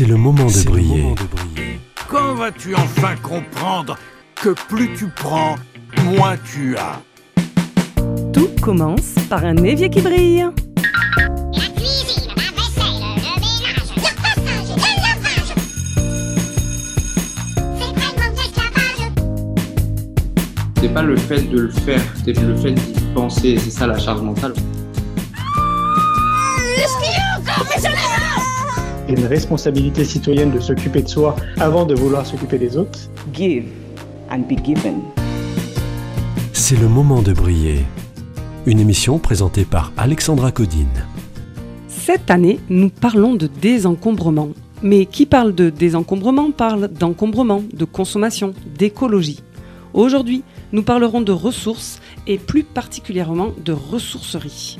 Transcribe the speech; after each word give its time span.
C'est 0.00 0.06
le 0.06 0.16
moment 0.16 0.46
de 0.46 0.62
briller. 0.64 1.14
Quand 2.08 2.32
vas-tu 2.34 2.74
enfin 2.74 3.16
comprendre 3.22 3.98
que 4.34 4.54
plus 4.66 4.94
tu 4.96 5.08
prends, 5.08 5.56
moins 6.02 6.38
tu 6.38 6.74
as? 6.78 7.02
Tout 8.32 8.48
commence 8.62 9.16
par 9.28 9.44
un 9.44 9.56
évier 9.56 9.90
qui 9.90 10.00
brille. 10.00 10.46
La 11.52 11.66
cuisine, 11.76 12.30
la 12.34 12.44
vaisselle, 12.56 13.02
le 13.14 13.32
ménage, 13.42 13.92
le 13.94 14.10
passage 14.22 14.70
et 14.70 14.80
le 14.80 15.02
lavage. 15.04 15.52
C'est 20.80 20.94
pas 20.94 21.02
le 21.02 21.16
fait 21.18 21.42
de 21.42 21.60
le 21.60 21.70
faire, 21.70 22.00
c'est 22.24 22.40
le 22.40 22.56
fait 22.56 22.72
d'y 22.72 23.00
penser, 23.14 23.58
c'est 23.58 23.68
ça 23.70 23.86
la 23.86 23.98
charge 23.98 24.22
mentale. 24.22 24.54
Il 27.76 27.82
y 27.82 27.86
une 29.10 29.26
responsabilité 29.26 30.04
citoyenne 30.04 30.50
de 30.50 30.60
s'occuper 30.60 31.02
de 31.02 31.08
soi 31.08 31.36
avant 31.58 31.84
de 31.84 31.94
vouloir 31.94 32.24
s'occuper 32.24 32.58
des 32.58 32.76
autres. 32.76 32.98
give 33.32 33.64
and 34.30 34.40
be 34.48 34.56
given. 34.64 35.00
C'est 36.52 36.76
le 36.76 36.88
moment 36.88 37.22
de 37.22 37.32
briller. 37.32 37.80
Une 38.66 38.78
émission 38.78 39.18
présentée 39.18 39.64
par 39.64 39.92
Alexandra 39.96 40.52
Codine. 40.52 40.86
Cette 41.88 42.30
année, 42.30 42.60
nous 42.68 42.90
parlons 42.90 43.34
de 43.34 43.48
désencombrement. 43.48 44.50
Mais 44.82 45.06
qui 45.06 45.26
parle 45.26 45.54
de 45.54 45.68
désencombrement 45.68 46.52
parle 46.52 46.88
d'encombrement, 46.88 47.62
de 47.72 47.84
consommation, 47.84 48.54
d'écologie. 48.78 49.42
Aujourd'hui, 49.92 50.42
nous 50.72 50.82
parlerons 50.82 51.20
de 51.20 51.32
ressources 51.32 52.00
et 52.26 52.38
plus 52.38 52.62
particulièrement 52.62 53.48
de 53.64 53.72
ressourcerie. 53.72 54.78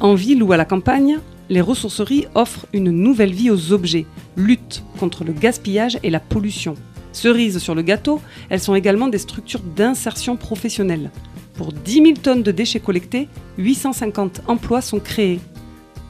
En 0.00 0.14
ville 0.14 0.42
ou 0.42 0.52
à 0.52 0.56
la 0.56 0.64
campagne, 0.64 1.18
les 1.50 1.60
ressourceries 1.60 2.26
offrent 2.34 2.66
une 2.72 2.90
nouvelle 2.90 3.32
vie 3.32 3.50
aux 3.50 3.72
objets, 3.72 4.06
luttent 4.36 4.84
contre 4.98 5.24
le 5.24 5.32
gaspillage 5.32 5.98
et 6.02 6.08
la 6.08 6.20
pollution. 6.20 6.76
Cerise 7.12 7.58
sur 7.58 7.74
le 7.74 7.82
gâteau, 7.82 8.22
elles 8.48 8.60
sont 8.60 8.76
également 8.76 9.08
des 9.08 9.18
structures 9.18 9.60
d'insertion 9.60 10.36
professionnelle. 10.36 11.10
Pour 11.54 11.72
10 11.72 11.92
000 11.92 12.06
tonnes 12.22 12.44
de 12.44 12.52
déchets 12.52 12.80
collectés, 12.80 13.28
850 13.58 14.42
emplois 14.46 14.80
sont 14.80 15.00
créés. 15.00 15.40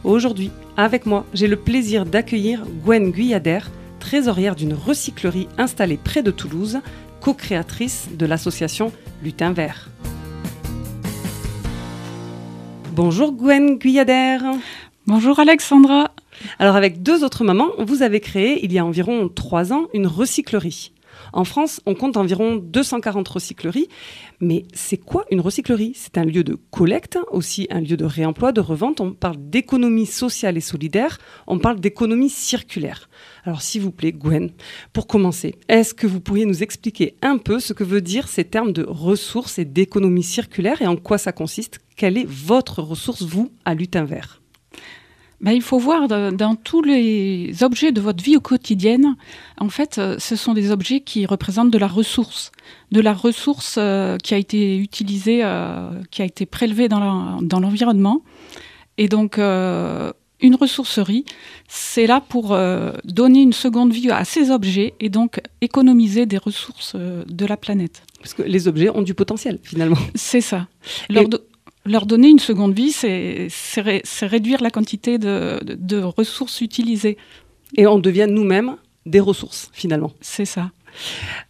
Aujourd'hui, 0.04 0.50
avec 0.76 1.06
moi, 1.06 1.24
j'ai 1.32 1.48
le 1.48 1.56
plaisir 1.56 2.04
d'accueillir 2.04 2.64
Gwen 2.84 3.10
Guyader, 3.10 3.60
trésorière 3.98 4.54
d'une 4.54 4.74
recyclerie 4.74 5.48
installée 5.56 5.98
près 6.02 6.22
de 6.22 6.30
Toulouse, 6.30 6.80
co-créatrice 7.22 8.08
de 8.16 8.26
l'association 8.26 8.92
Lutin 9.22 9.52
Vert. 9.52 9.88
Bonjour 12.92 13.32
Gwen 13.32 13.78
Guyader. 13.78 14.38
Bonjour 15.06 15.40
Alexandra. 15.40 16.14
Alors 16.58 16.76
avec 16.76 17.02
deux 17.02 17.24
autres 17.24 17.42
mamans, 17.42 17.70
vous 17.78 18.02
avez 18.02 18.20
créé 18.20 18.64
il 18.64 18.72
y 18.72 18.78
a 18.78 18.84
environ 18.84 19.28
trois 19.28 19.72
ans 19.72 19.86
une 19.94 20.06
recyclerie. 20.06 20.92
En 21.32 21.44
France, 21.44 21.80
on 21.86 21.94
compte 21.94 22.18
environ 22.18 22.56
240 22.56 23.26
recycleries. 23.26 23.88
Mais 24.40 24.66
c'est 24.74 24.98
quoi 24.98 25.24
une 25.30 25.40
recyclerie? 25.40 25.92
C'est 25.96 26.18
un 26.18 26.24
lieu 26.24 26.44
de 26.44 26.56
collecte, 26.70 27.18
aussi 27.30 27.66
un 27.70 27.80
lieu 27.80 27.96
de 27.96 28.04
réemploi, 28.04 28.52
de 28.52 28.60
revente. 28.60 29.00
On 29.00 29.12
parle 29.12 29.36
d'économie 29.38 30.06
sociale 30.06 30.56
et 30.56 30.60
solidaire. 30.60 31.18
On 31.46 31.58
parle 31.58 31.80
d'économie 31.80 32.30
circulaire. 32.30 33.08
Alors 33.44 33.62
s'il 33.62 33.80
vous 33.80 33.92
plaît, 33.92 34.12
Gwen, 34.12 34.50
pour 34.92 35.06
commencer, 35.06 35.56
est-ce 35.68 35.94
que 35.94 36.06
vous 36.06 36.20
pourriez 36.20 36.44
nous 36.44 36.62
expliquer 36.62 37.16
un 37.22 37.38
peu 37.38 37.58
ce 37.58 37.72
que 37.72 37.84
veut 37.84 38.02
dire 38.02 38.28
ces 38.28 38.44
termes 38.44 38.72
de 38.72 38.84
ressources 38.84 39.58
et 39.58 39.64
d'économie 39.64 40.22
circulaire 40.22 40.82
et 40.82 40.86
en 40.86 40.96
quoi 40.96 41.16
ça 41.18 41.32
consiste? 41.32 41.80
Quelle 41.96 42.18
est 42.18 42.28
votre 42.28 42.82
ressource, 42.82 43.22
vous, 43.22 43.50
à 43.64 43.74
Lutin 43.74 44.04
Vert 44.04 44.40
Ben, 45.40 45.52
il 45.52 45.62
faut 45.62 45.78
voir 45.78 46.06
de- 46.06 46.30
dans 46.30 46.54
tous 46.54 46.82
les 46.82 47.62
objets 47.62 47.92
de 47.92 48.00
votre 48.02 48.22
vie 48.22 48.36
au 48.36 48.40
quotidienne, 48.40 49.16
en 49.58 49.70
fait, 49.70 49.96
euh, 49.96 50.16
ce 50.18 50.36
sont 50.36 50.52
des 50.52 50.70
objets 50.70 51.00
qui 51.00 51.24
représentent 51.24 51.70
de 51.70 51.78
la 51.78 51.86
ressource, 51.88 52.52
de 52.92 53.00
la 53.00 53.14
ressource 53.14 53.76
euh, 53.78 54.18
qui 54.18 54.34
a 54.34 54.36
été 54.36 54.76
utilisée, 54.76 55.40
euh, 55.42 55.88
qui 56.10 56.20
a 56.20 56.26
été 56.26 56.44
prélevée 56.44 56.88
dans 56.90 57.00
l'environnement. 57.58 58.20
Et 58.98 59.08
donc, 59.08 59.38
euh, 59.38 60.12
une 60.42 60.56
ressourcerie, 60.56 61.24
c'est 61.68 62.06
là 62.06 62.20
pour 62.20 62.52
euh, 62.52 62.92
donner 63.04 63.40
une 63.40 63.54
seconde 63.54 63.92
vie 63.94 64.10
à 64.10 64.24
ces 64.26 64.50
objets 64.50 64.92
et 65.00 65.08
donc 65.08 65.40
économiser 65.62 66.26
des 66.26 66.36
ressources 66.38 66.92
euh, 66.96 67.24
de 67.26 67.46
la 67.46 67.56
planète. 67.56 68.02
Parce 68.20 68.34
que 68.34 68.42
les 68.42 68.68
objets 68.68 68.90
ont 68.90 69.00
du 69.00 69.14
potentiel, 69.14 69.58
finalement. 69.62 69.96
C'est 70.14 70.42
ça. 70.42 70.68
Leur, 71.08 71.22
Et- 71.22 71.28
do- 71.28 71.38
leur 71.86 72.06
donner 72.06 72.28
une 72.28 72.38
seconde 72.38 72.74
vie, 72.74 72.92
c'est 72.92 73.46
c'est 73.50 73.80
ré- 73.80 74.02
c'est 74.04 74.26
réduire 74.26 74.62
la 74.62 74.70
quantité 74.70 75.18
de, 75.18 75.58
de- 75.64 75.74
de 75.74 76.02
ressources 76.02 76.60
utilisées. 76.60 77.16
Et 77.76 77.86
on 77.86 77.98
devient 77.98 78.26
nous-mêmes 78.28 78.76
des 79.06 79.20
ressources, 79.20 79.70
finalement. 79.72 80.12
C'est 80.20 80.44
ça. 80.44 80.70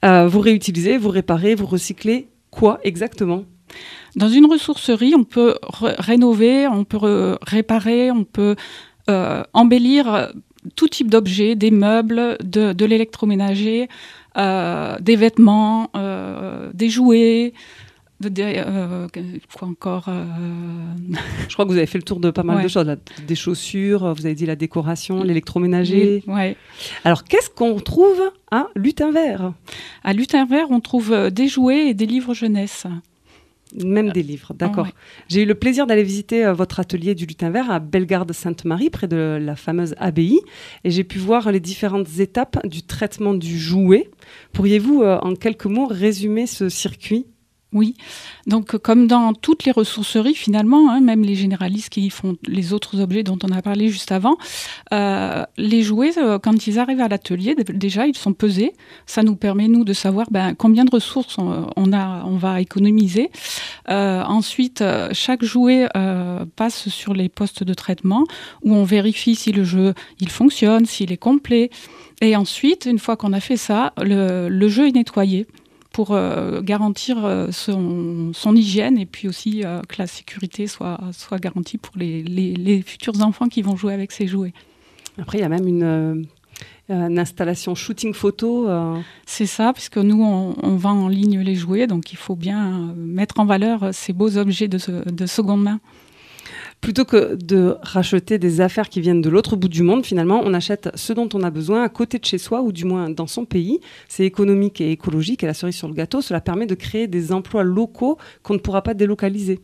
Euh, 0.04 0.28
vous 0.28 0.40
réutilisez, 0.40 0.98
vous 0.98 1.08
réparez, 1.08 1.54
vous 1.54 1.66
recyclez 1.66 2.28
quoi 2.50 2.78
exactement? 2.84 3.44
Dans 4.16 4.28
une 4.28 4.46
ressourcerie, 4.46 5.14
on 5.16 5.24
peut 5.24 5.54
rénover, 5.72 6.66
on 6.68 6.84
peut 6.84 6.96
re- 6.98 7.38
réparer, 7.42 8.10
on 8.10 8.24
peut 8.24 8.56
euh, 9.08 9.42
embellir 9.52 10.14
euh, 10.14 10.26
tout 10.76 10.88
type 10.88 11.08
d'objets, 11.10 11.54
des 11.54 11.70
meubles, 11.70 12.36
de, 12.44 12.72
de 12.72 12.84
l'électroménager, 12.84 13.88
euh, 14.36 14.96
des 15.00 15.16
vêtements, 15.16 15.90
des 16.74 16.88
jouets, 16.90 17.54
des, 18.28 18.62
euh, 18.66 19.08
quoi 19.58 19.68
encore 19.68 20.06
euh, 20.08 20.24
Je 21.48 21.52
crois 21.54 21.64
que 21.64 21.70
vous 21.70 21.76
avez 21.78 21.86
fait 21.86 21.98
le 21.98 22.04
tour 22.04 22.20
de 22.20 22.30
pas 22.30 22.42
mal 22.42 22.58
Ouais. 22.58 22.62
de 22.64 22.68
choses. 22.68 22.84
là. 22.86 22.96
Des 23.26 23.34
chaussures, 23.34 24.12
vous 24.14 24.26
avez 24.26 24.34
dit 24.34 24.44
la 24.46 24.56
décoration, 24.56 25.22
l'électroménager. 25.22 26.22
ouais. 26.26 26.56
Alors, 27.04 27.24
qu'est-ce 27.24 27.48
qu'on 27.50 27.80
trouve 27.80 28.20
à 28.50 28.66
Lutin 28.76 29.10
Vert? 29.12 29.52
À 30.04 30.12
Lutin 30.12 30.44
Vert, 30.44 30.66
on 30.70 30.80
trouve 30.80 31.12
euh, 31.12 31.30
des 31.30 31.48
jouets 31.48 31.88
et 31.88 31.94
des 31.94 32.06
livres 32.06 32.34
jeunesse. 32.34 32.86
Même 33.84 34.10
des 34.10 34.24
livres, 34.24 34.52
d'accord. 34.52 34.86
ouais. 34.86 34.92
J'ai 35.28 35.42
eu 35.42 35.46
le 35.46 35.54
plaisir 35.54 35.86
d'aller 35.86 36.02
visiter 36.02 36.44
euh, 36.44 36.52
votre 36.52 36.80
atelier 36.80 37.14
du 37.14 37.24
Lutin 37.24 37.50
Vert 37.50 37.70
à 37.70 37.78
Bellegarde-Sainte-Marie, 37.78 38.90
près 38.90 39.06
de 39.06 39.38
la 39.40 39.54
fameuse 39.54 39.94
abbaye, 39.98 40.40
et 40.82 40.90
j'ai 40.90 41.04
pu 41.04 41.18
voir 41.20 41.52
les 41.52 41.60
différentes 41.60 42.18
étapes 42.18 42.66
du 42.66 42.82
traitement 42.82 43.32
du 43.32 43.56
jouet. 43.58 44.10
Pourriez-vous, 44.52 45.02
euh, 45.02 45.18
en 45.22 45.36
quelques 45.36 45.66
mots, 45.66 45.86
résumer 45.86 46.46
ce 46.48 46.68
circuit? 46.68 47.26
Oui, 47.72 47.94
donc 48.48 48.74
euh, 48.74 48.78
comme 48.78 49.06
dans 49.06 49.32
toutes 49.32 49.64
les 49.64 49.70
ressourceries 49.70 50.34
finalement, 50.34 50.90
hein, 50.90 51.00
même 51.00 51.22
les 51.22 51.36
généralistes 51.36 51.90
qui 51.90 52.10
font 52.10 52.36
les 52.48 52.72
autres 52.72 52.98
objets 53.00 53.22
dont 53.22 53.38
on 53.44 53.52
a 53.52 53.62
parlé 53.62 53.88
juste 53.90 54.10
avant, 54.10 54.36
euh, 54.92 55.44
les 55.56 55.84
jouets, 55.84 56.18
euh, 56.18 56.40
quand 56.40 56.66
ils 56.66 56.80
arrivent 56.80 57.00
à 57.00 57.06
l'atelier, 57.06 57.54
dé- 57.54 57.62
déjà 57.72 58.08
ils 58.08 58.16
sont 58.16 58.32
pesés. 58.32 58.72
Ça 59.06 59.22
nous 59.22 59.36
permet 59.36 59.68
nous 59.68 59.84
de 59.84 59.92
savoir 59.92 60.26
ben, 60.32 60.54
combien 60.56 60.84
de 60.84 60.90
ressources 60.90 61.36
on, 61.38 61.92
a, 61.92 62.24
on 62.24 62.36
va 62.36 62.60
économiser. 62.60 63.30
Ensuite, 63.88 64.82
chaque 65.12 65.44
jouet 65.44 65.88
passe 66.56 66.88
sur 66.88 67.14
les 67.14 67.28
postes 67.28 67.62
de 67.64 67.74
traitement 67.74 68.24
où 68.62 68.74
on 68.74 68.84
vérifie 68.84 69.34
si 69.36 69.52
le 69.52 69.64
jeu 69.64 69.94
il 70.20 70.28
fonctionne, 70.28 70.86
s'il 70.86 71.12
est 71.12 71.16
complet. 71.16 71.70
Et 72.20 72.36
ensuite, 72.36 72.86
une 72.86 72.98
fois 72.98 73.16
qu'on 73.16 73.32
a 73.32 73.40
fait 73.40 73.56
ça, 73.56 73.92
le 73.98 74.68
jeu 74.68 74.88
est 74.88 74.92
nettoyé 74.92 75.46
pour 75.92 76.12
euh, 76.12 76.62
garantir 76.62 77.24
euh, 77.24 77.50
son, 77.50 78.32
son 78.32 78.54
hygiène 78.54 78.96
et 78.96 79.06
puis 79.06 79.26
aussi 79.28 79.62
euh, 79.64 79.80
que 79.88 79.96
la 79.98 80.06
sécurité 80.06 80.66
soit, 80.66 81.00
soit 81.12 81.38
garantie 81.38 81.78
pour 81.78 81.94
les, 81.96 82.22
les, 82.22 82.54
les 82.54 82.80
futurs 82.82 83.20
enfants 83.22 83.48
qui 83.48 83.62
vont 83.62 83.76
jouer 83.76 83.92
avec 83.92 84.12
ces 84.12 84.26
jouets. 84.28 84.52
Après, 85.18 85.38
il 85.38 85.40
y 85.40 85.44
a 85.44 85.48
même 85.48 85.66
une, 85.66 86.26
une 86.88 87.18
installation 87.18 87.74
shooting 87.74 88.14
photo. 88.14 88.68
euh, 88.68 89.00
C'est 89.26 89.46
ça, 89.46 89.72
puisque 89.72 89.98
nous, 89.98 90.22
on, 90.22 90.54
on 90.62 90.76
vend 90.76 90.92
en 90.92 91.08
ligne 91.08 91.40
les 91.40 91.56
jouets, 91.56 91.86
donc 91.86 92.12
il 92.12 92.16
faut 92.16 92.36
bien 92.36 92.94
mettre 92.96 93.40
en 93.40 93.44
valeur 93.44 93.92
ces 93.92 94.12
beaux 94.12 94.38
objets 94.38 94.68
de, 94.68 94.78
de 95.10 95.26
seconde 95.26 95.62
main. 95.62 95.80
Plutôt 96.80 97.04
que 97.04 97.34
de 97.34 97.76
racheter 97.82 98.38
des 98.38 98.62
affaires 98.62 98.88
qui 98.88 99.02
viennent 99.02 99.20
de 99.20 99.28
l'autre 99.28 99.54
bout 99.54 99.68
du 99.68 99.82
monde, 99.82 100.04
finalement, 100.04 100.40
on 100.42 100.54
achète 100.54 100.88
ce 100.94 101.12
dont 101.12 101.28
on 101.34 101.42
a 101.42 101.50
besoin 101.50 101.82
à 101.82 101.88
côté 101.90 102.18
de 102.18 102.24
chez 102.24 102.38
soi 102.38 102.62
ou 102.62 102.72
du 102.72 102.86
moins 102.86 103.10
dans 103.10 103.26
son 103.26 103.44
pays. 103.44 103.80
C'est 104.08 104.24
économique 104.24 104.80
et 104.80 104.90
écologique 104.90 105.42
et 105.42 105.46
la 105.46 105.54
cerise 105.54 105.76
sur 105.76 105.88
le 105.88 105.94
gâteau, 105.94 106.22
cela 106.22 106.40
permet 106.40 106.66
de 106.66 106.74
créer 106.74 107.06
des 107.06 107.32
emplois 107.32 107.64
locaux 107.64 108.16
qu'on 108.42 108.54
ne 108.54 108.58
pourra 108.58 108.82
pas 108.82 108.94
délocaliser. 108.94 109.60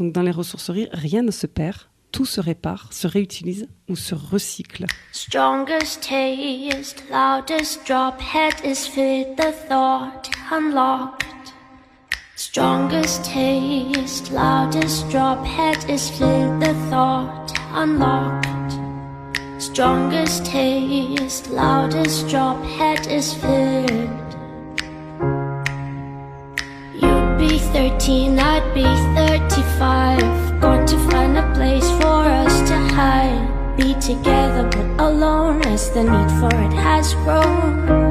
Donc 0.00 0.12
dans 0.12 0.22
les 0.22 0.32
ressourceries, 0.32 0.88
rien 0.92 1.22
ne 1.22 1.30
se 1.30 1.46
perd, 1.46 1.76
tout 2.10 2.24
se 2.24 2.40
répare, 2.40 2.88
se 2.92 3.06
réutilise 3.06 3.68
ou 3.88 3.94
se 3.94 4.14
recycle. 4.14 4.86
Strongest 5.12 6.08
taste, 6.08 7.04
loudest 7.10 7.86
drop, 7.86 8.20
head 8.20 8.54
is 8.64 8.88
fit, 8.88 9.26
the 9.36 9.54
thought. 9.68 10.28
Strongest 12.38 13.24
taste, 13.24 14.30
loudest 14.30 15.10
drop, 15.10 15.44
head 15.44 15.90
is 15.90 16.08
filled, 16.08 16.62
the 16.62 16.72
thought 16.88 17.52
unlocked. 17.72 18.78
Strongest 19.60 20.46
taste, 20.46 21.50
loudest 21.50 22.28
drop, 22.28 22.62
head 22.62 23.08
is 23.08 23.34
filled. 23.34 24.36
You'd 26.94 27.38
be 27.40 27.58
13, 27.58 28.38
I'd 28.38 28.72
be 28.72 28.84
35. 29.16 30.60
Going 30.60 30.86
to 30.86 30.96
find 31.10 31.36
a 31.36 31.54
place 31.56 31.90
for 31.98 32.22
us 32.22 32.68
to 32.68 32.76
hide. 32.94 33.76
Be 33.76 33.94
together, 33.94 34.62
but 34.70 35.08
alone 35.08 35.62
as 35.62 35.90
the 35.90 36.04
need 36.04 36.30
for 36.38 36.54
it 36.54 36.72
has 36.72 37.14
grown. 37.14 38.07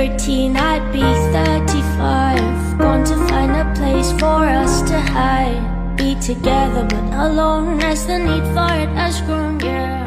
13, 0.00 0.56
I'd 0.56 0.92
be 0.92 1.00
35. 1.00 2.78
Gone 2.78 3.04
to 3.04 3.16
find 3.28 3.50
a 3.50 3.70
place 3.74 4.12
for 4.12 4.46
us 4.46 4.80
to 4.88 4.98
hide. 4.98 5.60
Be 5.94 6.14
together 6.14 6.86
but 6.88 7.12
alone 7.12 7.82
as 7.82 8.06
the 8.06 8.18
need 8.18 8.42
for 8.54 8.72
it 8.80 8.88
has 8.96 9.20
grown, 9.26 9.58
yeah. 9.60 10.06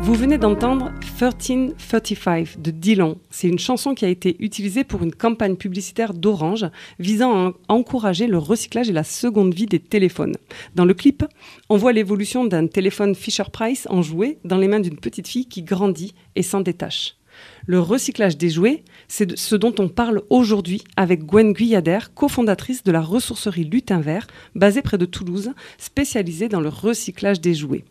Vous 0.00 0.14
venez 0.14 0.38
d'entendre 0.38 0.90
1335 1.02 2.62
de 2.62 2.70
Dylan. 2.70 3.16
C'est 3.28 3.46
une 3.46 3.58
chanson 3.58 3.94
qui 3.94 4.06
a 4.06 4.08
été 4.08 4.36
utilisée 4.38 4.84
pour 4.84 5.02
une 5.02 5.14
campagne 5.14 5.56
publicitaire 5.56 6.14
d'Orange 6.14 6.64
visant 6.98 7.48
à 7.48 7.52
encourager 7.68 8.26
le 8.26 8.38
recyclage 8.38 8.88
et 8.88 8.94
la 8.94 9.04
seconde 9.04 9.52
vie 9.52 9.66
des 9.66 9.80
téléphones. 9.80 10.36
Dans 10.74 10.86
le 10.86 10.94
clip, 10.94 11.26
on 11.68 11.76
voit 11.76 11.92
l'évolution 11.92 12.46
d'un 12.46 12.66
téléphone 12.66 13.14
Fisher 13.14 13.44
Price 13.52 13.86
en 13.90 14.00
jouet 14.00 14.38
dans 14.46 14.56
les 14.56 14.68
mains 14.68 14.80
d'une 14.80 14.96
petite 14.96 15.28
fille 15.28 15.44
qui 15.44 15.62
grandit 15.62 16.14
et 16.36 16.42
s'en 16.42 16.62
détache. 16.62 17.16
Le 17.66 17.80
recyclage 17.80 18.36
des 18.36 18.50
jouets, 18.50 18.82
c'est 19.08 19.38
ce 19.38 19.56
dont 19.56 19.74
on 19.78 19.88
parle 19.88 20.22
aujourd'hui 20.30 20.82
avec 20.96 21.24
Gwen 21.24 21.52
Guyader, 21.52 21.98
cofondatrice 22.14 22.82
de 22.82 22.92
la 22.92 23.00
ressourcerie 23.00 23.64
Lutin 23.64 24.00
Vert, 24.00 24.26
basée 24.54 24.82
près 24.82 24.98
de 24.98 25.06
Toulouse, 25.06 25.52
spécialisée 25.78 26.48
dans 26.48 26.60
le 26.60 26.68
recyclage 26.68 27.40
des 27.40 27.54
jouets. 27.54 27.84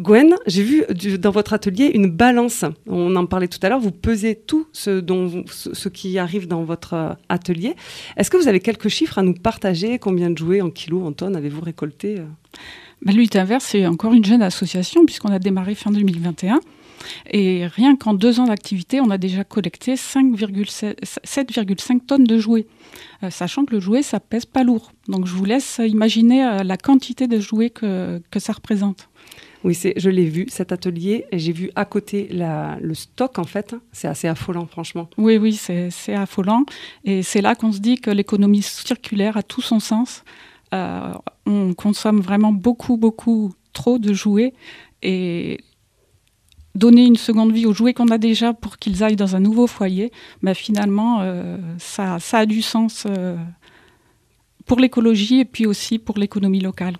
Gwen, 0.00 0.34
j'ai 0.46 0.64
vu 0.64 0.84
dans 1.18 1.30
votre 1.30 1.52
atelier 1.52 1.92
une 1.94 2.10
balance. 2.10 2.64
On 2.88 3.14
en 3.14 3.26
parlait 3.26 3.46
tout 3.46 3.60
à 3.62 3.68
l'heure. 3.68 3.78
Vous 3.78 3.92
pesez 3.92 4.34
tout 4.34 4.66
ce, 4.72 5.88
qui 5.88 6.18
arrive 6.18 6.48
dans 6.48 6.64
votre 6.64 6.94
euh, 6.94 7.12
atelier. 7.28 7.74
Est-ce 8.16 8.28
que 8.28 8.36
vous 8.36 8.48
avez 8.48 8.58
quelques 8.58 8.88
chiffres 8.88 9.18
à 9.18 9.22
nous 9.22 9.34
partager? 9.34 10.00
Combien 10.00 10.30
de 10.30 10.38
jouets 10.38 10.62
en 10.62 10.70
kilos, 10.70 11.06
en 11.06 11.12
tonnes 11.12 11.36
avez-vous 11.36 11.60
récolté 11.60 12.18
euh? 12.18 12.24
Bah, 13.02 13.12
Lutin 13.12 13.44
Vert, 13.44 13.60
c'est 13.60 13.86
encore 13.86 14.14
une 14.14 14.24
jeune 14.24 14.42
association 14.42 15.04
puisqu'on 15.04 15.30
a 15.30 15.38
démarré 15.38 15.76
fin 15.76 15.92
2021. 15.92 16.58
Et 17.30 17.66
rien 17.66 17.96
qu'en 17.96 18.14
deux 18.14 18.40
ans 18.40 18.46
d'activité, 18.46 19.00
on 19.00 19.10
a 19.10 19.18
déjà 19.18 19.44
collecté 19.44 19.94
5,7 19.94 20.96
7,5 21.24 22.00
tonnes 22.06 22.24
de 22.24 22.38
jouets. 22.38 22.66
Euh, 23.22 23.30
sachant 23.30 23.64
que 23.64 23.74
le 23.74 23.80
jouet, 23.80 24.02
ça 24.02 24.20
pèse 24.20 24.44
pas 24.46 24.62
lourd. 24.64 24.92
Donc 25.08 25.26
je 25.26 25.32
vous 25.34 25.44
laisse 25.44 25.80
imaginer 25.84 26.44
euh, 26.44 26.62
la 26.62 26.76
quantité 26.76 27.26
de 27.26 27.40
jouets 27.40 27.70
que, 27.70 28.20
que 28.30 28.38
ça 28.40 28.52
représente. 28.52 29.08
Oui, 29.64 29.74
c'est, 29.74 29.94
je 29.96 30.10
l'ai 30.10 30.26
vu, 30.26 30.44
cet 30.50 30.72
atelier, 30.72 31.24
et 31.32 31.38
j'ai 31.38 31.52
vu 31.52 31.70
à 31.74 31.86
côté 31.86 32.28
la- 32.30 32.76
le 32.82 32.92
stock, 32.92 33.38
en 33.38 33.44
fait. 33.44 33.74
C'est 33.92 34.06
assez 34.08 34.28
affolant, 34.28 34.66
franchement. 34.66 35.08
Oui, 35.16 35.38
oui, 35.38 35.54
c'est 35.54 35.88
c'est 35.90 36.14
affolant. 36.14 36.64
Et 37.06 37.22
c'est 37.22 37.40
là 37.40 37.54
qu'on 37.54 37.72
se 37.72 37.78
dit 37.78 37.96
que 37.96 38.10
l'économie 38.10 38.60
circulaire 38.60 39.38
a 39.38 39.42
tout 39.42 39.62
son 39.62 39.80
sens. 39.80 40.22
Euh, 40.74 41.14
on 41.46 41.72
consomme 41.72 42.20
vraiment 42.20 42.52
beaucoup, 42.52 42.98
beaucoup 42.98 43.54
trop 43.72 43.98
de 43.98 44.12
jouets. 44.12 44.52
Et 45.02 45.60
donner 46.74 47.04
une 47.04 47.16
seconde 47.16 47.52
vie 47.52 47.66
aux 47.66 47.72
jouets 47.72 47.94
qu'on 47.94 48.08
a 48.08 48.18
déjà 48.18 48.52
pour 48.52 48.78
qu'ils 48.78 49.02
aillent 49.02 49.16
dans 49.16 49.36
un 49.36 49.40
nouveau 49.40 49.66
foyer, 49.66 50.12
bah, 50.42 50.54
finalement, 50.54 51.20
euh, 51.20 51.56
ça, 51.78 52.18
ça 52.18 52.38
a 52.38 52.46
du 52.46 52.62
sens 52.62 53.04
euh, 53.08 53.36
pour 54.66 54.80
l'écologie 54.80 55.40
et 55.40 55.44
puis 55.44 55.66
aussi 55.66 55.98
pour 55.98 56.18
l'économie 56.18 56.60
locale. 56.60 56.96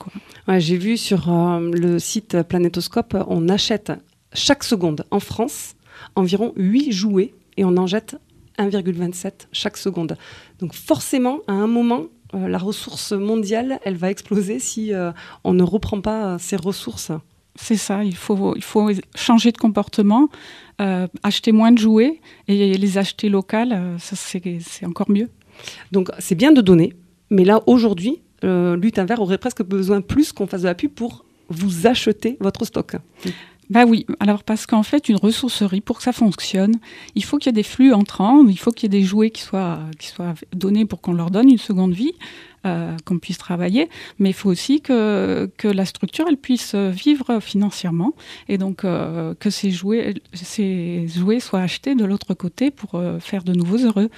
J'ai 0.48 0.76
vu 0.76 0.96
sur 0.96 1.32
euh, 1.32 1.70
le 1.72 1.98
site 1.98 2.42
Planétoscope, 2.42 3.16
on 3.28 3.48
achète 3.48 3.92
chaque 4.32 4.64
seconde 4.64 5.04
en 5.10 5.20
France 5.20 5.74
environ 6.16 6.52
8 6.56 6.92
jouets 6.92 7.34
et 7.56 7.64
on 7.64 7.76
en 7.76 7.86
jette 7.86 8.16
1,27 8.58 9.48
chaque 9.52 9.76
seconde. 9.76 10.16
Donc 10.60 10.74
forcément, 10.74 11.40
à 11.48 11.52
un 11.52 11.66
moment, 11.66 12.04
la 12.32 12.58
ressource 12.58 13.12
mondiale, 13.12 13.78
elle 13.84 13.96
va 13.96 14.10
exploser 14.10 14.58
si 14.58 14.92
on 15.44 15.52
ne 15.52 15.62
reprend 15.62 16.00
pas 16.00 16.36
ces 16.38 16.56
ressources. 16.56 17.12
C'est 17.56 17.76
ça, 17.76 18.02
il 18.02 18.16
faut, 18.16 18.54
il 18.56 18.64
faut 18.64 18.90
changer 19.14 19.52
de 19.52 19.58
comportement, 19.58 20.28
euh, 20.80 21.06
acheter 21.22 21.52
moins 21.52 21.70
de 21.70 21.78
jouets 21.78 22.20
et 22.48 22.76
les 22.76 22.98
acheter 22.98 23.28
locales, 23.28 23.72
euh, 23.72 23.96
c'est 23.98 24.86
encore 24.86 25.10
mieux. 25.10 25.30
Donc 25.92 26.10
c'est 26.18 26.34
bien 26.34 26.50
de 26.50 26.60
donner, 26.60 26.94
mais 27.30 27.44
là 27.44 27.62
aujourd'hui, 27.66 28.22
euh, 28.42 28.76
Lutin 28.76 29.04
Vert 29.04 29.20
aurait 29.20 29.38
presque 29.38 29.62
besoin 29.62 30.00
plus 30.00 30.32
qu'on 30.32 30.48
fasse 30.48 30.62
de 30.62 30.66
la 30.66 30.74
pub 30.74 30.90
pour 30.90 31.24
vous 31.48 31.86
acheter 31.86 32.36
votre 32.40 32.64
stock. 32.64 32.96
Bah 33.70 33.84
oui, 33.86 34.04
alors 34.20 34.42
parce 34.42 34.66
qu'en 34.66 34.82
fait, 34.82 35.08
une 35.08 35.16
ressourcerie, 35.16 35.80
pour 35.80 35.98
que 35.98 36.02
ça 36.02 36.12
fonctionne, 36.12 36.74
il 37.14 37.24
faut 37.24 37.38
qu'il 37.38 37.48
y 37.48 37.50
ait 37.50 37.52
des 37.52 37.62
flux 37.62 37.92
entrants, 37.92 38.44
il 38.46 38.58
faut 38.58 38.72
qu'il 38.72 38.92
y 38.92 38.96
ait 38.96 39.00
des 39.00 39.06
jouets 39.06 39.30
qui 39.30 39.42
soient, 39.42 39.78
qui 39.98 40.08
soient 40.08 40.34
donnés 40.54 40.84
pour 40.84 41.00
qu'on 41.00 41.14
leur 41.14 41.30
donne 41.30 41.48
une 41.48 41.58
seconde 41.58 41.94
vie, 41.94 42.12
euh, 42.64 42.96
qu'on 43.04 43.18
puisse 43.18 43.38
travailler, 43.38 43.88
mais 44.18 44.30
il 44.30 44.34
faut 44.34 44.50
aussi 44.50 44.80
que, 44.80 45.50
que 45.56 45.68
la 45.68 45.84
structure, 45.84 46.26
elle 46.28 46.36
puisse 46.36 46.74
vivre 46.74 47.40
financièrement, 47.40 48.14
et 48.48 48.58
donc 48.58 48.84
euh, 48.84 49.34
que 49.38 49.50
ces 49.50 49.70
jouets, 49.70 50.14
ces 50.32 51.06
jouets 51.08 51.40
soient 51.40 51.60
achetés 51.60 51.94
de 51.94 52.04
l'autre 52.04 52.34
côté 52.34 52.70
pour 52.70 52.94
euh, 52.94 53.18
faire 53.20 53.44
de 53.44 53.52
nouveaux 53.52 53.78
heureux. 53.78 54.10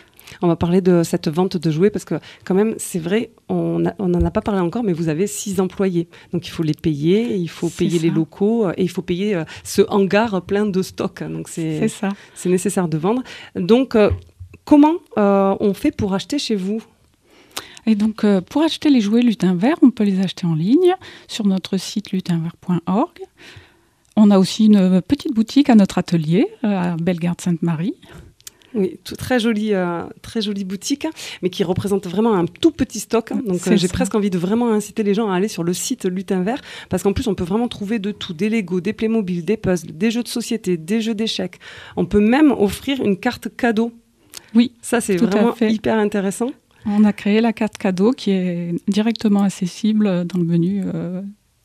On 0.42 0.48
va 0.48 0.56
parler 0.56 0.80
de 0.80 1.04
cette 1.04 1.28
vente 1.28 1.56
de 1.56 1.70
jouets 1.70 1.90
parce 1.90 2.04
que 2.04 2.16
quand 2.44 2.54
même, 2.54 2.74
c'est 2.78 2.98
vrai, 2.98 3.30
on 3.48 3.78
n'en 3.78 4.24
a 4.24 4.30
pas 4.32 4.40
parlé 4.40 4.60
encore, 4.60 4.82
mais 4.82 4.92
vous 4.92 5.08
avez 5.08 5.28
six 5.28 5.60
employés. 5.60 6.08
Donc 6.32 6.48
il 6.48 6.50
faut 6.50 6.64
les 6.64 6.74
payer, 6.74 7.36
il 7.36 7.48
faut 7.48 7.68
payer 7.68 8.00
les 8.00 8.10
locaux 8.10 8.68
et 8.70 8.82
il 8.82 8.90
faut 8.90 9.02
payer 9.02 9.40
ce 9.62 9.82
hangar 9.88 10.42
plein 10.42 10.66
de 10.66 10.82
stocks. 10.82 11.22
Donc 11.22 11.48
C'est 11.48 11.78
c'est 11.78 11.88
ça. 11.88 12.08
c'est 12.34 12.48
nécessaire 12.48 12.88
de 12.88 12.98
vendre. 12.98 13.22
Donc 13.54 13.94
euh, 13.94 14.10
comment 14.64 14.94
euh, 15.16 15.54
on 15.60 15.74
fait 15.74 15.92
pour 15.96 16.12
acheter 16.12 16.38
chez 16.40 16.56
vous? 16.56 16.82
Et 17.86 17.94
donc, 17.94 18.24
euh, 18.24 18.40
pour 18.40 18.62
acheter 18.62 18.90
les 18.90 19.00
jouets 19.00 19.22
Lutin 19.22 19.54
Vert, 19.54 19.76
on 19.82 19.90
peut 19.90 20.04
les 20.04 20.20
acheter 20.20 20.46
en 20.46 20.54
ligne 20.54 20.94
sur 21.28 21.46
notre 21.46 21.76
site 21.76 22.10
lutinvert.org. 22.12 23.20
On 24.16 24.30
a 24.30 24.38
aussi 24.38 24.66
une 24.66 25.00
petite 25.02 25.34
boutique 25.34 25.70
à 25.70 25.74
notre 25.74 25.98
atelier, 25.98 26.48
euh, 26.64 26.68
à 26.94 26.96
Bellegarde 26.96 27.40
Sainte-Marie. 27.40 27.94
Oui, 28.74 28.98
tout- 29.04 29.14
très 29.14 29.38
jolie, 29.40 29.72
euh, 29.72 30.02
très 30.20 30.42
jolie 30.42 30.64
boutique, 30.64 31.06
mais 31.42 31.48
qui 31.48 31.64
représente 31.64 32.06
vraiment 32.06 32.34
un 32.34 32.44
tout 32.46 32.72
petit 32.72 32.98
stock. 33.00 33.32
Donc 33.32 33.60
C'est 33.60 33.72
euh, 33.74 33.76
j'ai 33.76 33.88
presque 33.88 34.14
envie 34.14 34.28
de 34.30 34.36
vraiment 34.36 34.70
inciter 34.72 35.02
les 35.02 35.14
gens 35.14 35.30
à 35.30 35.36
aller 35.36 35.48
sur 35.48 35.62
le 35.64 35.72
site 35.72 36.04
Lutin 36.06 36.42
Vert, 36.42 36.60
parce 36.90 37.02
qu'en 37.02 37.12
plus 37.12 37.26
on 37.28 37.34
peut 37.34 37.44
vraiment 37.44 37.68
trouver 37.68 37.98
de 37.98 38.10
tout, 38.10 38.34
des 38.34 38.50
Lego, 38.50 38.80
des 38.80 38.92
Playmobil, 38.92 39.44
des 39.44 39.56
puzzles, 39.56 39.96
des 39.96 40.10
jeux 40.10 40.22
de 40.22 40.28
société, 40.28 40.76
des 40.76 41.00
jeux 41.00 41.14
d'échecs. 41.14 41.58
On 41.96 42.04
peut 42.04 42.20
même 42.20 42.50
offrir 42.52 43.00
une 43.02 43.16
carte 43.16 43.48
cadeau. 43.56 43.92
Oui, 44.54 44.72
Ça 44.82 45.00
c'est 45.00 45.16
vraiment 45.16 45.54
hyper 45.60 45.96
intéressant. 45.98 46.50
On 46.88 47.04
a 47.04 47.12
créé 47.12 47.40
la 47.40 47.52
carte 47.52 47.78
cadeau 47.78 48.12
qui 48.12 48.30
est 48.30 48.74
directement 48.88 49.42
accessible 49.42 50.24
dans 50.24 50.38
le 50.38 50.44
menu 50.44 50.82
euh, 50.84 51.20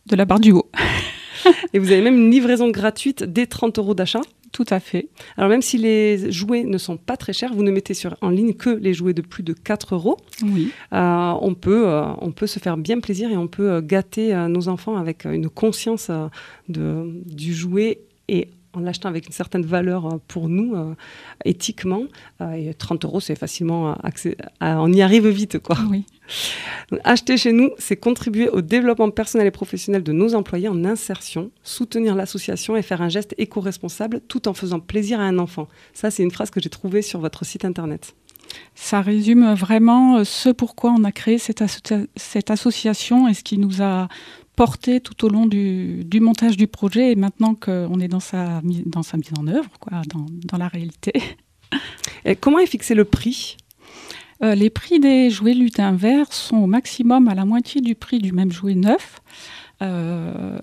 de 0.07 0.15
la 0.15 0.25
barre 0.25 0.39
du 0.39 0.51
haut. 0.51 0.69
Et 1.73 1.79
vous 1.79 1.91
avez 1.91 2.01
même 2.01 2.17
une 2.17 2.31
livraison 2.31 2.69
gratuite 2.69 3.23
dès 3.23 3.45
30 3.45 3.77
euros 3.77 3.93
d'achat. 3.93 4.21
Tout 4.51 4.65
à 4.69 4.79
fait. 4.79 5.09
Alors 5.37 5.49
même 5.49 5.61
si 5.61 5.77
les 5.77 6.31
jouets 6.31 6.63
ne 6.63 6.77
sont 6.77 6.97
pas 6.97 7.17
très 7.17 7.33
chers, 7.33 7.53
vous 7.53 7.63
ne 7.63 7.71
mettez 7.71 7.93
sur, 7.93 8.17
en 8.21 8.29
ligne 8.29 8.53
que 8.53 8.69
les 8.69 8.93
jouets 8.93 9.13
de 9.13 9.21
plus 9.21 9.43
de 9.43 9.53
4 9.53 9.95
euros. 9.95 10.17
Oui. 10.43 10.71
Euh, 10.91 11.33
on, 11.39 11.53
peut, 11.53 11.87
euh, 11.87 12.03
on 12.19 12.31
peut 12.31 12.47
se 12.47 12.59
faire 12.59 12.75
bien 12.75 12.99
plaisir 12.99 13.31
et 13.31 13.37
on 13.37 13.47
peut 13.47 13.79
gâter 13.79 14.33
nos 14.49 14.67
enfants 14.67 14.97
avec 14.97 15.25
une 15.25 15.49
conscience 15.49 16.11
de, 16.67 17.21
du 17.25 17.53
jouet 17.53 18.01
et 18.27 18.49
en 18.73 18.79
l'achetant 18.79 19.09
avec 19.09 19.25
une 19.27 19.31
certaine 19.33 19.65
valeur 19.65 20.05
euh, 20.05 20.17
pour 20.27 20.49
nous, 20.49 20.75
euh, 20.75 20.93
éthiquement. 21.45 22.03
Euh, 22.41 22.51
et 22.53 22.73
30 22.73 23.05
euros, 23.05 23.19
c'est 23.19 23.35
facilement 23.35 23.93
accès- 24.03 24.37
à- 24.59 24.81
on 24.81 24.91
y 24.91 25.01
arrive 25.01 25.27
vite. 25.27 25.59
Quoi. 25.59 25.77
Oui. 25.89 26.05
Donc, 26.91 27.01
acheter 27.03 27.35
chez 27.37 27.51
nous, 27.51 27.71
c'est 27.77 27.97
contribuer 27.97 28.47
au 28.49 28.61
développement 28.61 29.09
personnel 29.11 29.47
et 29.47 29.51
professionnel 29.51 30.03
de 30.03 30.11
nos 30.13 30.33
employés 30.35 30.69
en 30.69 30.85
insertion, 30.85 31.51
soutenir 31.63 32.15
l'association 32.15 32.75
et 32.77 32.81
faire 32.81 33.01
un 33.01 33.09
geste 33.09 33.35
éco-responsable 33.37 34.21
tout 34.27 34.47
en 34.47 34.53
faisant 34.53 34.79
plaisir 34.79 35.19
à 35.19 35.23
un 35.23 35.37
enfant. 35.39 35.67
Ça, 35.93 36.09
c'est 36.11 36.23
une 36.23 36.31
phrase 36.31 36.49
que 36.49 36.61
j'ai 36.61 36.69
trouvée 36.69 37.01
sur 37.01 37.19
votre 37.19 37.45
site 37.45 37.65
internet. 37.65 38.13
Ça 38.75 39.01
résume 39.01 39.53
vraiment 39.53 40.23
ce 40.25 40.49
pourquoi 40.49 40.91
on 40.97 41.03
a 41.05 41.11
créé 41.11 41.37
cette, 41.37 41.61
asso- 41.61 42.07
cette 42.17 42.51
association 42.51 43.27
et 43.27 43.33
ce 43.33 43.43
qui 43.43 43.57
nous 43.57 43.81
a 43.81 44.07
porté 44.61 44.99
tout 44.99 45.25
au 45.25 45.29
long 45.29 45.47
du, 45.47 46.03
du 46.05 46.19
montage 46.19 46.55
du 46.55 46.67
projet 46.67 47.13
et 47.13 47.15
maintenant 47.15 47.55
qu'on 47.55 47.99
est 47.99 48.07
dans 48.07 48.19
sa, 48.19 48.61
mise- 48.61 48.83
dans 48.85 49.01
sa 49.01 49.17
mise 49.17 49.31
en 49.35 49.47
œuvre, 49.47 49.71
quoi, 49.79 50.03
dans, 50.07 50.27
dans 50.29 50.59
la 50.59 50.67
réalité. 50.67 51.13
Et 52.25 52.35
comment 52.35 52.59
est 52.59 52.67
fixé 52.67 52.93
le 52.93 53.03
prix? 53.03 53.57
Euh, 54.43 54.53
les 54.53 54.69
prix 54.69 54.99
des 54.99 55.31
jouets 55.31 55.55
lutin 55.55 55.93
vert 55.93 56.31
sont 56.31 56.57
au 56.57 56.67
maximum 56.67 57.27
à 57.27 57.33
la 57.33 57.43
moitié 57.43 57.81
du 57.81 57.95
prix 57.95 58.19
du 58.19 58.33
même 58.33 58.51
jouet 58.51 58.75
neuf. 58.75 59.21
Euh, 59.81 60.57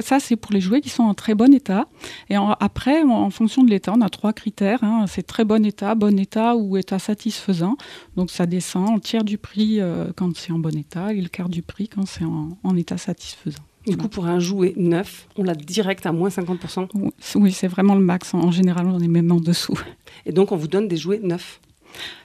ça, 0.00 0.20
c'est 0.20 0.36
pour 0.36 0.52
les 0.52 0.60
jouets 0.60 0.80
qui 0.80 0.88
sont 0.90 1.02
en 1.02 1.14
très 1.14 1.34
bon 1.34 1.52
état. 1.52 1.86
Et 2.30 2.36
en- 2.38 2.52
après, 2.60 3.02
en, 3.02 3.10
en 3.10 3.30
fonction 3.30 3.64
de 3.64 3.70
l'état, 3.70 3.92
on 3.96 4.00
a 4.00 4.08
trois 4.08 4.32
critères. 4.32 4.82
hein. 4.84 5.06
c'est 5.08 5.26
très 5.26 5.44
bon 5.44 5.64
état, 5.64 5.94
bon 5.94 6.18
état 6.18 6.54
ou 6.56 6.76
état 6.76 6.98
satisfaisant. 6.98 7.76
Donc 8.16 8.30
ça 8.30 8.46
descend 8.46 8.88
en 8.88 8.98
tiers 9.00 9.24
du 9.24 9.38
prix 9.38 9.80
euh, 9.80 10.12
quand 10.16 10.36
c'est 10.36 10.52
en 10.52 10.58
bon 10.58 10.76
état 10.76 11.12
et 11.12 11.20
le 11.20 11.28
quart 11.28 11.48
du 11.48 11.62
prix 11.62 11.88
quand 11.88 12.06
c'est 12.06 12.24
en, 12.24 12.56
en 12.62 12.76
état 12.76 12.96
satisfaisant. 12.98 13.62
Du 13.86 13.96
coup, 13.96 14.08
pour 14.08 14.26
un 14.26 14.38
jouet 14.38 14.74
neuf, 14.76 15.28
on 15.36 15.42
l'a 15.44 15.54
direct 15.54 16.04
à 16.04 16.12
moins 16.12 16.28
50%. 16.28 16.88
Oui, 16.94 17.10
c'est- 17.18 17.38
Oui, 17.38 17.52
c'est 17.52 17.68
vraiment 17.68 17.94
le 17.94 18.02
max. 18.04 18.34
En 18.34 18.50
général, 18.50 18.86
on 18.86 19.00
est 19.00 19.08
même 19.08 19.32
en 19.32 19.40
dessous. 19.40 19.78
Et 20.26 20.32
donc, 20.32 20.52
on 20.52 20.56
vous 20.56 20.68
donne 20.68 20.88
des 20.88 20.96
jouets 20.98 21.20
neufs? 21.22 21.58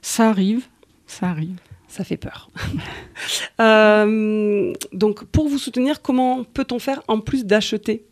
Ça 0.01 0.29
arrive, 0.29 0.67
ça 1.08 1.29
arrive. 1.29 1.55
Ça 1.88 2.04
fait 2.04 2.18
peur. 2.18 2.50
Euh, 3.62 4.74
donc, 4.92 5.25
pour 5.25 5.48
vous 5.48 5.60
soutenir, 5.60 6.02
comment 6.02 6.44
peut-on 6.44 6.80
faire 6.80 7.04
en 7.08 7.20
plus 7.20 7.46
d'acheter? 7.46 8.04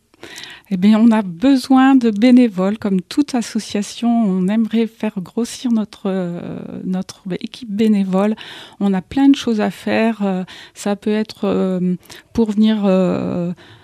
Eh 0.70 0.76
bien, 0.76 0.98
on 0.98 1.10
a 1.10 1.22
besoin 1.22 1.96
de 1.96 2.10
bénévoles, 2.10 2.78
comme 2.78 3.02
toute 3.02 3.34
association. 3.34 4.08
On 4.08 4.46
aimerait 4.46 4.86
faire 4.86 5.14
grossir 5.18 5.72
notre, 5.72 6.02
euh, 6.06 6.60
notre 6.84 7.24
équipe 7.40 7.70
bénévole. 7.70 8.36
On 8.78 8.94
a 8.94 9.02
plein 9.02 9.28
de 9.28 9.34
choses 9.34 9.60
à 9.60 9.70
faire. 9.70 10.22
Euh, 10.22 10.44
ça 10.72 10.94
peut 10.94 11.10
être 11.10 11.80
pour 12.32 12.52
venir 12.52 12.86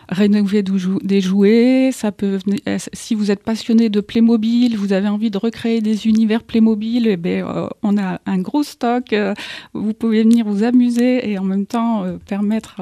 rénover 0.08 0.62
des 1.02 1.20
jouets. 1.20 1.90
Ça 1.92 2.12
peut 2.12 2.38
euh, 2.66 2.78
si 2.92 3.14
vous 3.14 3.30
êtes 3.30 3.42
passionné 3.42 3.88
de 3.88 4.00
Playmobil, 4.00 4.76
vous 4.76 4.92
avez 4.92 5.08
envie 5.08 5.30
de 5.30 5.38
recréer 5.38 5.80
des 5.80 6.06
univers 6.06 6.42
Playmobil, 6.42 7.06
eh 7.06 7.16
ben, 7.16 7.44
euh, 7.46 7.68
on 7.82 7.98
a 7.98 8.20
un 8.26 8.38
gros 8.38 8.62
stock. 8.62 9.12
euh, 9.12 9.34
vous 9.74 9.92
pouvez 9.92 10.22
venir 10.22 10.46
vous 10.46 10.64
amuser 10.64 11.30
et 11.30 11.38
en 11.38 11.44
même 11.44 11.66
temps 11.66 12.04
permettre 12.26 12.80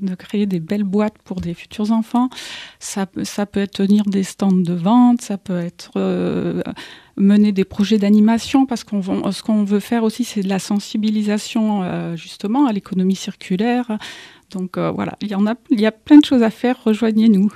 de 0.00 0.14
créer 0.14 0.46
des 0.46 0.60
belles 0.60 0.84
boîtes 0.84 1.18
pour 1.24 1.40
des 1.40 1.54
futurs 1.54 1.92
enfants. 1.92 2.28
Ça, 2.78 3.06
ça 3.22 3.46
peut 3.46 3.60
être 3.60 3.78
tenir 3.78 4.04
des 4.04 4.22
stands 4.22 4.52
de 4.52 4.74
vente, 4.74 5.20
ça 5.20 5.38
peut 5.38 5.58
être 5.58 5.92
mener 7.18 7.52
des 7.52 7.64
projets 7.64 7.98
d'animation, 7.98 8.66
parce 8.66 8.84
qu'on 8.84 9.02
ce 9.32 9.42
qu'on 9.42 9.64
veut 9.64 9.80
faire 9.80 10.04
aussi, 10.04 10.24
c'est 10.24 10.42
de 10.42 10.48
la 10.48 10.58
sensibilisation 10.58 11.82
euh, 11.82 12.16
justement 12.16 12.66
à 12.66 12.72
l'économie 12.72 13.16
circulaire. 13.16 13.98
Donc 14.50 14.78
euh, 14.78 14.90
voilà, 14.90 15.16
il 15.20 15.28
y 15.28 15.34
en 15.34 15.46
a, 15.46 15.54
il 15.70 15.80
y 15.80 15.86
a 15.86 15.92
plein 15.92 16.18
de 16.18 16.24
choses 16.24 16.42
à 16.42 16.50
faire. 16.50 16.82
Rejoignez-nous. 16.82 17.52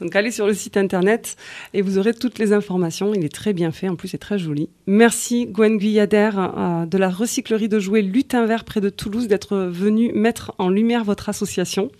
Donc 0.00 0.16
allez 0.16 0.30
sur 0.30 0.46
le 0.46 0.54
site 0.54 0.76
internet 0.76 1.36
et 1.74 1.82
vous 1.82 1.98
aurez 1.98 2.12
toutes 2.12 2.38
les 2.38 2.52
informations. 2.52 3.14
Il 3.14 3.24
est 3.24 3.34
très 3.34 3.52
bien 3.52 3.70
fait, 3.70 3.88
en 3.88 3.96
plus 3.96 4.08
c'est 4.08 4.18
très 4.18 4.38
joli. 4.38 4.68
Merci 4.86 5.46
Gwen 5.46 5.78
Guyader 5.78 6.30
euh, 6.36 6.86
de 6.86 6.98
la 6.98 7.08
recyclerie 7.08 7.68
de 7.68 7.78
jouets 7.78 8.02
Lutin 8.02 8.46
Vert 8.46 8.64
près 8.64 8.80
de 8.80 8.90
Toulouse 8.90 9.28
d'être 9.28 9.56
venu 9.56 10.12
mettre 10.12 10.54
en 10.58 10.68
lumière 10.68 11.04
votre 11.04 11.28
association. 11.28 11.90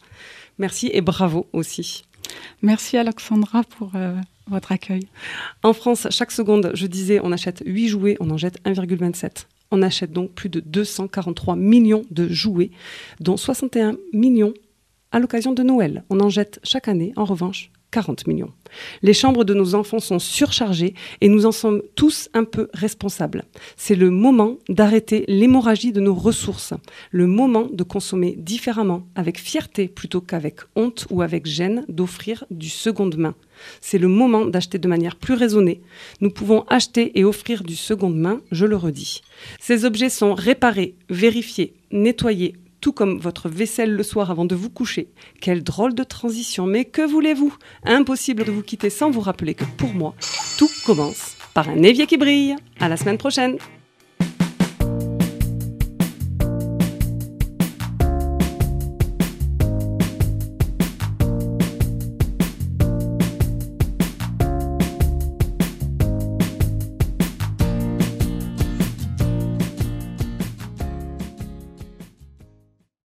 Merci 0.59 0.91
et 0.93 1.01
bravo 1.01 1.47
aussi. 1.53 2.05
Merci 2.63 2.97
Alexandra 2.97 3.63
pour 3.65 3.93
votre 4.49 4.73
accueil. 4.73 5.09
En 5.63 5.73
France, 5.73 6.07
chaque 6.11 6.31
seconde, 6.31 6.71
je 6.75 6.87
disais, 6.87 7.21
on 7.23 7.33
achète 7.33 7.63
8 7.65 7.89
jouets, 7.89 8.17
on 8.21 8.31
en 8.31 8.37
jette 8.37 8.63
1,27. 8.65 9.47
On 9.71 9.83
achète 9.83 10.13
donc 10.13 10.33
plus 10.33 10.49
de 10.49 10.61
243 10.61 11.57
millions 11.57 12.05
de 12.11 12.29
jouets, 12.29 12.71
dont 13.21 13.37
61 13.37 13.97
millions 14.13 14.55
à 15.13 15.19
l'occasion 15.19 15.53
de 15.53 15.63
Noël. 15.63 16.05
On 16.11 16.21
en 16.21 16.29
jette 16.29 16.61
chaque 16.63 16.89
année, 16.89 17.13
en 17.17 17.25
revanche, 17.25 17.71
40 17.95 18.27
millions. 18.27 18.51
Les 19.03 19.13
chambres 19.13 19.45
de 19.45 19.55
nos 19.55 19.77
enfants 19.77 20.01
sont 20.01 20.19
surchargées 20.19 20.95
et 21.21 21.29
nous 21.29 21.47
en 21.47 21.53
sommes 21.53 21.81
tous 21.95 22.29
un 22.35 22.43
peu 22.43 22.69
responsables. 22.75 23.45
C'est 23.77 23.95
le 23.95 24.11
moment 24.11 24.59
d'arrêter 24.69 25.25
l'hémorragie 25.29 25.93
de 25.93 26.01
nos 26.01 26.15
ressources, 26.15 26.75
le 27.13 27.29
moment 27.29 27.69
de 27.73 27.85
consommer 27.85 28.35
différemment, 28.37 29.07
avec 29.15 29.39
fierté 29.39 29.87
plutôt 29.87 30.21
qu'avec 30.21 30.57
honte 30.75 31.07
ou 31.11 31.23
avec 31.23 31.47
gêne, 31.47 31.85
d'offrir 31.89 32.45
du 32.51 32.69
seconde 32.69 33.17
main. 33.17 33.37
C'est 33.81 33.99
le 33.99 34.09
moment 34.09 34.45
d'acheter 34.45 34.79
de 34.79 34.89
manière 34.89 35.15
plus 35.15 35.35
raisonnée. 35.35 35.81
Nous 36.21 36.31
pouvons 36.31 36.65
acheter 36.69 37.17
et 37.17 37.23
offrir 37.23 37.63
du 37.63 37.77
seconde 37.77 38.17
main, 38.17 38.41
je 38.51 38.67
le 38.67 38.75
redis. 38.75 39.23
Ces 39.61 39.85
objets 39.85 40.11
sont 40.11 40.35
réparés, 40.35 40.97
vérifiés, 41.09 41.75
nettoyés, 41.93 42.57
tout 42.85 42.93
comme 42.93 43.19
votre 43.19 43.49
vaisselle 43.49 43.95
le 43.95 44.03
soir 44.03 44.31
avant 44.31 44.45
de 44.45 44.55
vous 44.55 44.69
coucher. 44.69 45.09
Quelle 45.41 45.65
drôle 45.65 45.95
de 45.95 46.05
transition, 46.05 46.67
mais 46.67 46.85
que 46.85 47.01
voulez-vous? 47.01 47.57
Impossible 47.85 48.45
de 48.45 48.53
vous 48.53 48.61
quitter 48.61 48.91
sans 48.91 49.11
vous 49.11 49.23
rappeler 49.23 49.55
que 49.55 49.65
pour 49.79 49.95
moi, 49.95 50.15
tout 50.59 50.69
commence 50.85 51.35
par 51.55 51.71
un 51.71 51.83
évier 51.83 52.07
qui 52.07 52.19
brille. 52.19 52.57
À 52.81 52.91
la 52.91 52.99
semaine 52.99 53.17
prochaine 53.17 53.57